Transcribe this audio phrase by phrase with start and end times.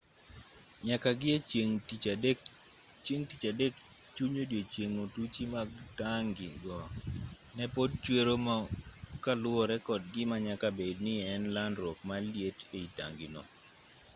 [0.87, 1.79] nyaka gi e chieng'
[3.29, 3.75] tich adek
[4.15, 6.77] chuny odiechieng' otuchi mag tangi go
[7.55, 8.57] ne pod chwero mo
[9.23, 13.41] kaluwore kod gima nyaka bed ni ne en landruok mar liet ei tangi go